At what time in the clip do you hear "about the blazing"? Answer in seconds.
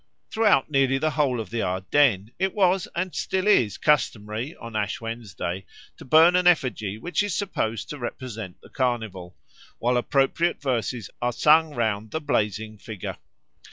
12.07-12.79